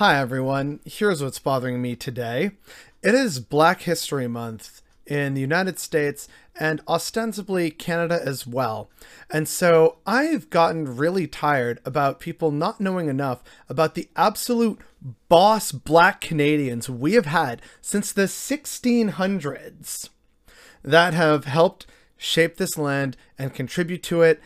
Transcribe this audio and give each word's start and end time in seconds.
Hi, 0.00 0.18
everyone. 0.18 0.80
Here's 0.86 1.22
what's 1.22 1.38
bothering 1.38 1.82
me 1.82 1.94
today. 1.94 2.52
It 3.02 3.14
is 3.14 3.38
Black 3.38 3.82
History 3.82 4.26
Month 4.26 4.80
in 5.04 5.34
the 5.34 5.42
United 5.42 5.78
States 5.78 6.26
and 6.58 6.80
ostensibly 6.88 7.70
Canada 7.70 8.18
as 8.24 8.46
well. 8.46 8.88
And 9.30 9.46
so 9.46 9.98
I've 10.06 10.48
gotten 10.48 10.96
really 10.96 11.26
tired 11.26 11.80
about 11.84 12.18
people 12.18 12.50
not 12.50 12.80
knowing 12.80 13.10
enough 13.10 13.42
about 13.68 13.94
the 13.94 14.08
absolute 14.16 14.80
boss 15.28 15.70
black 15.70 16.22
Canadians 16.22 16.88
we 16.88 17.12
have 17.12 17.26
had 17.26 17.60
since 17.82 18.10
the 18.10 18.22
1600s 18.22 20.08
that 20.82 21.12
have 21.12 21.44
helped 21.44 21.84
shape 22.16 22.56
this 22.56 22.78
land 22.78 23.18
and 23.38 23.52
contribute 23.52 24.02
to 24.04 24.22
it. 24.22 24.40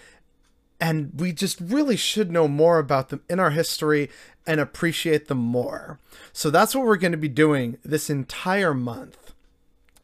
And 0.84 1.12
we 1.18 1.32
just 1.32 1.58
really 1.62 1.96
should 1.96 2.30
know 2.30 2.46
more 2.46 2.78
about 2.78 3.08
them 3.08 3.22
in 3.30 3.40
our 3.40 3.52
history 3.52 4.10
and 4.46 4.60
appreciate 4.60 5.28
them 5.28 5.38
more. 5.38 5.98
So 6.34 6.50
that's 6.50 6.74
what 6.74 6.84
we're 6.84 6.98
going 6.98 7.12
to 7.12 7.16
be 7.16 7.26
doing 7.26 7.78
this 7.82 8.10
entire 8.10 8.74
month. 8.74 9.32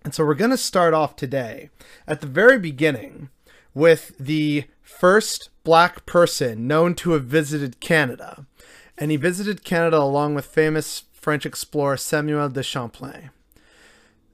And 0.03 0.15
so 0.15 0.25
we're 0.25 0.33
going 0.33 0.53
to 0.53 0.57
start 0.57 0.95
off 0.95 1.17
today 1.17 1.69
at 2.07 2.23
the 2.23 2.27
very 2.27 2.59
beginning 2.59 3.29
with 3.75 4.17
the 4.19 4.65
first 4.81 5.51
black 5.65 6.07
person 6.07 6.67
known 6.67 6.95
to 6.95 7.11
have 7.11 7.27
visited 7.27 7.81
Canada. 7.81 8.47
And 8.97 9.11
he 9.11 9.19
visited 9.19 9.65
Canada 9.65 9.99
along 9.99 10.35
with 10.35 10.47
famous 10.47 11.05
French 11.13 11.45
explorer 11.45 11.99
Samuel 11.99 12.49
de 12.49 12.63
Champlain. 12.63 13.29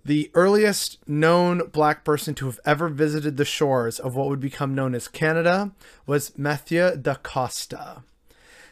The 0.07 0.31
earliest 0.35 0.99
known 1.09 1.67
black 1.73 2.05
person 2.05 2.33
to 2.37 2.47
have 2.47 2.61
ever 2.65 2.89
visited 2.89 3.37
the 3.37 3.45
shores 3.45 3.99
of 3.99 4.15
what 4.15 4.29
would 4.29 4.39
become 4.39 4.73
known 4.73 4.95
as 4.95 5.09
Canada 5.09 5.73
was 6.07 6.39
Mathieu 6.39 6.95
da 6.95 7.17
Costa. 7.17 8.05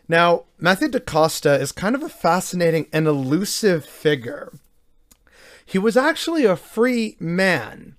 Now, 0.09 0.45
Mathieu 0.61 0.87
da 0.87 1.01
Costa 1.01 1.55
is 1.55 1.73
kind 1.73 1.97
of 1.97 2.05
a 2.05 2.09
fascinating 2.09 2.87
and 2.93 3.09
elusive 3.09 3.85
figure. 3.85 4.53
He 5.67 5.77
was 5.77 5.97
actually 5.97 6.45
a 6.45 6.55
free 6.55 7.17
man, 7.19 7.97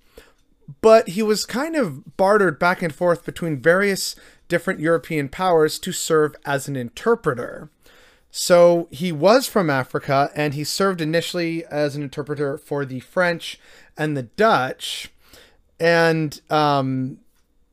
but 0.80 1.08
he 1.08 1.22
was 1.22 1.44
kind 1.44 1.76
of 1.76 2.16
bartered 2.16 2.58
back 2.58 2.80
and 2.80 2.94
forth 2.94 3.26
between 3.26 3.60
various 3.60 4.16
different 4.48 4.80
European 4.80 5.28
powers 5.28 5.78
to 5.80 5.92
serve 5.92 6.34
as 6.46 6.68
an 6.68 6.76
interpreter. 6.76 7.68
So 8.38 8.86
he 8.90 9.12
was 9.12 9.46
from 9.46 9.70
Africa 9.70 10.30
and 10.36 10.52
he 10.52 10.62
served 10.62 11.00
initially 11.00 11.64
as 11.64 11.96
an 11.96 12.02
interpreter 12.02 12.58
for 12.58 12.84
the 12.84 13.00
French 13.00 13.58
and 13.96 14.14
the 14.14 14.24
Dutch. 14.24 15.10
And 15.80 16.38
um, 16.50 17.16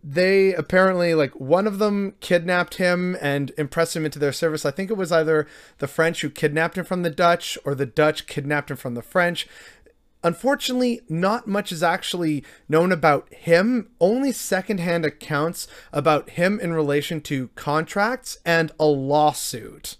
they 0.01 0.53
apparently 0.53 1.15
like 1.15 1.37
one 1.37 1.67
of 1.67 1.79
them 1.79 2.13
kidnapped 2.21 2.75
him 2.75 3.17
and 3.19 3.51
impressed 3.57 3.93
him 3.93 4.05
into 4.05 4.19
their 4.19 4.31
service. 4.31 4.65
I 4.65 4.71
think 4.71 4.89
it 4.89 4.95
was 4.95 5.11
either 5.11 5.47
the 5.79 5.87
French 5.87 6.21
who 6.21 6.29
kidnapped 6.29 6.77
him 6.77 6.85
from 6.85 7.03
the 7.03 7.09
Dutch 7.09 7.57
or 7.65 7.75
the 7.75 7.85
Dutch 7.85 8.25
kidnapped 8.25 8.71
him 8.71 8.77
from 8.77 8.93
the 8.93 9.01
French. 9.01 9.49
Unfortunately, 10.23 11.01
not 11.09 11.45
much 11.45 11.73
is 11.73 11.83
actually 11.83 12.41
known 12.69 12.93
about 12.93 13.27
him, 13.33 13.89
only 13.99 14.31
secondhand 14.31 15.03
accounts 15.03 15.67
about 15.91 16.29
him 16.29 16.57
in 16.61 16.71
relation 16.71 17.19
to 17.19 17.49
contracts 17.49 18.37
and 18.45 18.71
a 18.79 18.85
lawsuit. 18.85 19.97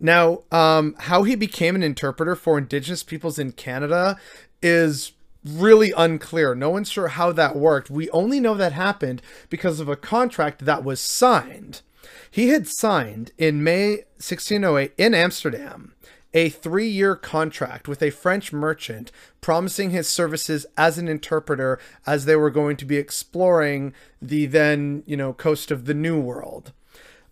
Now, 0.00 0.44
um, 0.50 0.94
how 0.98 1.24
he 1.24 1.34
became 1.34 1.76
an 1.76 1.82
interpreter 1.82 2.34
for 2.34 2.56
Indigenous 2.56 3.02
peoples 3.02 3.38
in 3.38 3.52
Canada 3.52 4.18
is 4.62 5.12
really 5.44 5.92
unclear. 5.96 6.54
No 6.54 6.70
one's 6.70 6.90
sure 6.90 7.08
how 7.08 7.32
that 7.32 7.54
worked. 7.54 7.90
We 7.90 8.10
only 8.10 8.40
know 8.40 8.54
that 8.54 8.72
happened 8.72 9.20
because 9.50 9.78
of 9.78 9.88
a 9.88 9.96
contract 9.96 10.64
that 10.64 10.84
was 10.84 11.00
signed. 11.00 11.82
He 12.30 12.48
had 12.48 12.66
signed 12.66 13.32
in 13.36 13.62
May 13.62 14.04
1608 14.18 14.92
in 14.96 15.14
Amsterdam 15.14 15.94
a 16.32 16.48
three 16.48 16.88
year 16.88 17.16
contract 17.16 17.88
with 17.88 18.02
a 18.02 18.10
French 18.10 18.52
merchant 18.52 19.10
promising 19.40 19.90
his 19.90 20.08
services 20.08 20.64
as 20.76 20.96
an 20.96 21.08
interpreter 21.08 21.78
as 22.06 22.24
they 22.24 22.36
were 22.36 22.50
going 22.50 22.76
to 22.76 22.84
be 22.84 22.96
exploring 22.96 23.92
the 24.22 24.46
then, 24.46 25.02
you 25.06 25.16
know, 25.16 25.32
coast 25.32 25.70
of 25.70 25.86
the 25.86 25.94
New 25.94 26.20
World. 26.20 26.72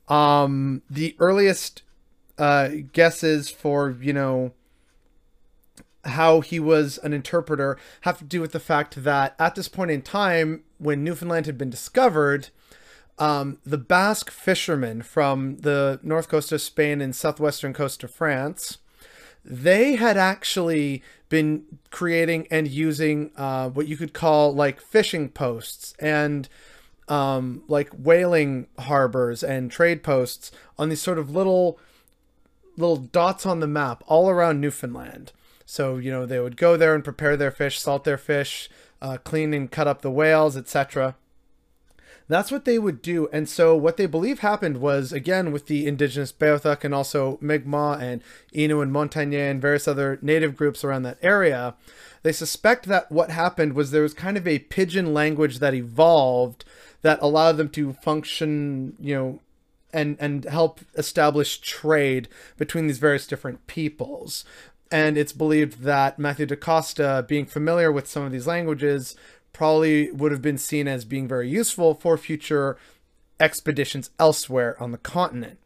Um, 0.08 0.82
the 0.90 1.14
earliest 1.18 1.82
uh, 2.38 2.70
guesses 2.92 3.50
for, 3.50 3.90
you 4.00 4.12
know, 4.12 4.52
how 6.04 6.40
he 6.40 6.58
was 6.58 6.98
an 6.98 7.12
interpreter 7.12 7.76
have 8.02 8.18
to 8.18 8.24
do 8.24 8.40
with 8.40 8.52
the 8.52 8.60
fact 8.60 9.02
that 9.02 9.34
at 9.38 9.54
this 9.54 9.68
point 9.68 9.90
in 9.90 10.02
time, 10.02 10.62
when 10.78 11.04
Newfoundland 11.04 11.46
had 11.46 11.58
been 11.58 11.70
discovered, 11.70 12.48
um, 13.18 13.58
the 13.64 13.78
Basque 13.78 14.30
fishermen 14.30 15.02
from 15.02 15.58
the 15.58 15.98
north 16.02 16.28
coast 16.28 16.52
of 16.52 16.62
Spain 16.62 17.00
and 17.00 17.14
southwestern 17.14 17.74
coast 17.74 18.04
of 18.04 18.12
France, 18.12 18.78
they 19.44 19.96
had 19.96 20.16
actually 20.16 21.02
been 21.28 21.64
creating 21.90 22.46
and 22.50 22.68
using 22.68 23.30
uh, 23.36 23.68
what 23.68 23.88
you 23.88 23.96
could 23.96 24.14
call 24.14 24.54
like 24.54 24.80
fishing 24.80 25.28
posts 25.28 25.94
and 25.98 26.48
um, 27.08 27.62
like 27.68 27.90
whaling 27.90 28.66
harbors 28.78 29.42
and 29.42 29.70
trade 29.70 30.02
posts 30.02 30.50
on 30.78 30.88
these 30.88 31.00
sort 31.00 31.18
of 31.18 31.30
little 31.30 31.78
little 32.78 32.96
dots 32.96 33.44
on 33.44 33.60
the 33.60 33.66
map 33.66 34.02
all 34.06 34.30
around 34.30 34.60
Newfoundland. 34.60 35.32
So, 35.66 35.96
you 35.98 36.10
know, 36.10 36.24
they 36.24 36.40
would 36.40 36.56
go 36.56 36.76
there 36.76 36.94
and 36.94 37.04
prepare 37.04 37.36
their 37.36 37.50
fish, 37.50 37.78
salt 37.78 38.04
their 38.04 38.16
fish, 38.16 38.70
uh, 39.02 39.18
clean 39.18 39.52
and 39.52 39.70
cut 39.70 39.86
up 39.86 40.00
the 40.00 40.10
whales, 40.10 40.56
etc. 40.56 41.16
That's 42.28 42.50
what 42.50 42.64
they 42.64 42.78
would 42.78 43.02
do. 43.02 43.28
And 43.32 43.48
so, 43.48 43.76
what 43.76 43.96
they 43.96 44.06
believe 44.06 44.40
happened 44.40 44.78
was, 44.78 45.12
again, 45.12 45.50
with 45.50 45.66
the 45.66 45.86
indigenous 45.86 46.32
Beothuk 46.32 46.84
and 46.84 46.94
also 46.94 47.38
Mi'kmaq 47.40 48.00
and 48.00 48.22
Innu 48.54 48.82
and 48.82 48.92
Montagnais 48.92 49.50
and 49.50 49.62
various 49.62 49.88
other 49.88 50.18
native 50.20 50.56
groups 50.56 50.84
around 50.84 51.02
that 51.04 51.18
area, 51.22 51.74
they 52.22 52.32
suspect 52.32 52.86
that 52.86 53.10
what 53.10 53.30
happened 53.30 53.72
was 53.72 53.90
there 53.90 54.02
was 54.02 54.14
kind 54.14 54.36
of 54.36 54.46
a 54.46 54.58
pidgin 54.58 55.14
language 55.14 55.58
that 55.58 55.74
evolved 55.74 56.64
that 57.02 57.18
allowed 57.22 57.56
them 57.56 57.68
to 57.70 57.92
function, 57.94 58.96
you 58.98 59.14
know, 59.14 59.40
and 59.92 60.16
and 60.20 60.44
help 60.44 60.80
establish 60.96 61.60
trade 61.60 62.28
between 62.56 62.86
these 62.86 62.98
various 62.98 63.26
different 63.26 63.66
peoples 63.66 64.44
and 64.90 65.18
it's 65.18 65.32
believed 65.32 65.82
that 65.82 66.18
Matthew 66.18 66.46
da 66.46 66.56
Costa, 66.56 67.24
being 67.28 67.46
familiar 67.46 67.92
with 67.92 68.06
some 68.08 68.22
of 68.22 68.32
these 68.32 68.46
languages, 68.46 69.16
probably 69.52 70.10
would 70.12 70.32
have 70.32 70.42
been 70.42 70.58
seen 70.58 70.88
as 70.88 71.04
being 71.04 71.28
very 71.28 71.48
useful 71.48 71.94
for 71.94 72.16
future 72.16 72.78
expeditions 73.40 74.10
elsewhere 74.18 74.80
on 74.80 74.92
the 74.92 74.98
continent. 74.98 75.58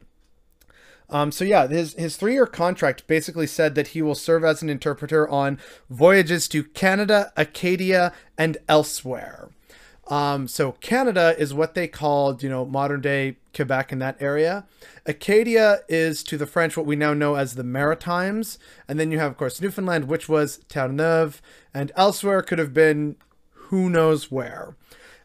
Um, 1.09 1.31
so 1.31 1.44
yeah, 1.44 1.66
his 1.66 1.93
his 1.94 2.16
three 2.16 2.32
year 2.32 2.47
contract 2.47 3.06
basically 3.06 3.47
said 3.47 3.75
that 3.75 3.88
he 3.88 4.00
will 4.00 4.15
serve 4.15 4.44
as 4.44 4.62
an 4.62 4.71
interpreter 4.71 5.28
on 5.28 5.59
voyages 5.91 6.49
to 6.49 6.65
Canada, 6.65 7.32
Acadia, 7.37 8.15
and 8.38 8.56
elsewhere. 8.66 9.50
Um, 10.09 10.49
so 10.49 10.73
Canada 10.73 11.35
is 11.39 11.55
what 11.55 11.75
they 11.75 11.87
called, 11.87 12.43
you 12.43 12.49
know, 12.49 12.65
modern 12.65 13.01
day 13.01 13.37
Quebec 13.55 13.93
in 13.93 13.99
that 14.01 14.21
area. 14.21 14.67
Acadia 15.07 15.81
is 15.89 16.23
to 16.25 16.37
the 16.37 16.47
French 16.47 16.77
what 16.77 16.87
we 16.87 16.97
now 16.97 17.15
know 17.15 17.37
as 17.37 17.55
the 17.55 17.65
Maritimes. 17.65 18.59
And 18.89 18.99
then 18.99 19.11
you 19.12 19.19
have, 19.19 19.33
of 19.33 19.39
course, 19.39 19.61
Newfoundland, 19.61 20.09
which 20.09 20.29
was 20.29 20.59
Terre-Neuve, 20.69 21.41
and 21.73 21.93
elsewhere 21.97 22.43
could 22.43 22.59
have 22.59 22.75
been 22.75 23.17
who 23.53 23.89
knows 23.89 24.31
where. 24.31 24.77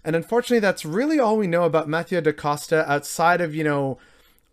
And 0.04 0.16
unfortunately, 0.16 0.60
that's 0.60 0.86
really 0.86 1.20
all 1.20 1.38
we 1.38 1.48
know 1.48 1.64
about 1.64 1.90
Mathieu 1.90 2.22
da 2.22 2.32
Costa 2.32 2.90
outside 2.90 3.42
of, 3.42 3.54
you 3.54 3.64
know, 3.64 3.98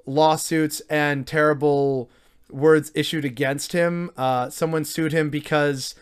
lawsuits 0.06 0.80
and 0.90 1.26
terrible 1.26 2.10
words 2.50 2.90
issued 2.94 3.24
against 3.24 3.72
him. 3.72 4.10
Uh, 4.16 4.50
someone 4.50 4.84
sued 4.84 5.12
him 5.12 5.30
because 5.30 5.94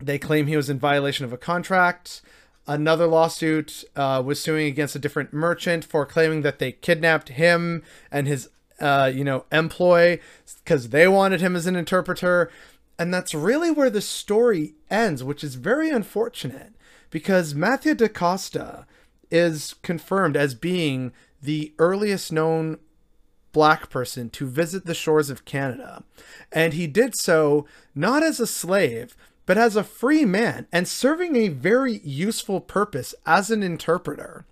they 0.00 0.18
claim 0.18 0.46
he 0.46 0.56
was 0.56 0.70
in 0.70 0.78
violation 0.78 1.24
of 1.24 1.32
a 1.32 1.38
contract. 1.38 2.22
Another 2.66 3.06
lawsuit 3.06 3.84
uh, 3.94 4.22
was 4.24 4.40
suing 4.40 4.66
against 4.66 4.96
a 4.96 4.98
different 4.98 5.32
merchant 5.32 5.84
for 5.84 6.06
claiming 6.06 6.42
that 6.42 6.58
they 6.58 6.72
kidnapped 6.72 7.28
him 7.30 7.82
and 8.10 8.26
his, 8.26 8.48
uh, 8.80 9.10
you 9.12 9.22
know, 9.22 9.44
employee 9.52 10.20
because 10.64 10.88
they 10.88 11.06
wanted 11.06 11.42
him 11.42 11.54
as 11.56 11.66
an 11.66 11.76
interpreter. 11.76 12.50
And 12.98 13.12
that's 13.12 13.34
really 13.34 13.70
where 13.70 13.90
the 13.90 14.00
story 14.00 14.74
ends, 14.90 15.22
which 15.22 15.44
is 15.44 15.56
very 15.56 15.90
unfortunate 15.90 16.72
because 17.10 17.54
Matthew 17.54 17.94
da 17.94 18.08
Costa 18.08 18.86
is 19.30 19.74
confirmed 19.82 20.36
as 20.36 20.54
being 20.54 21.12
the 21.42 21.74
earliest 21.78 22.32
known 22.32 22.78
black 23.52 23.88
person 23.88 24.28
to 24.30 24.46
visit 24.46 24.84
the 24.84 24.94
shores 24.94 25.30
of 25.30 25.44
Canada. 25.44 26.02
And 26.50 26.72
he 26.72 26.86
did 26.86 27.14
so 27.16 27.66
not 27.94 28.22
as 28.22 28.40
a 28.40 28.46
slave, 28.46 29.16
but 29.46 29.58
as 29.58 29.76
a 29.76 29.84
free 29.84 30.24
man 30.24 30.66
and 30.72 30.88
serving 30.88 31.36
a 31.36 31.48
very 31.48 31.98
useful 32.04 32.60
purpose 32.60 33.14
as 33.26 33.50
an 33.50 33.62
interpreter. 33.62 34.44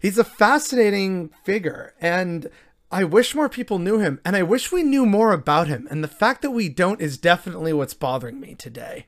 He's 0.00 0.18
a 0.18 0.24
fascinating 0.24 1.30
figure, 1.44 1.94
and 2.00 2.50
I 2.90 3.04
wish 3.04 3.34
more 3.34 3.48
people 3.48 3.78
knew 3.78 3.98
him, 3.98 4.20
and 4.24 4.36
I 4.36 4.42
wish 4.42 4.70
we 4.70 4.82
knew 4.82 5.06
more 5.06 5.32
about 5.32 5.68
him. 5.68 5.88
And 5.90 6.04
the 6.04 6.08
fact 6.08 6.42
that 6.42 6.50
we 6.50 6.68
don't 6.68 7.00
is 7.00 7.18
definitely 7.18 7.72
what's 7.72 7.94
bothering 7.94 8.38
me 8.38 8.54
today. 8.54 9.06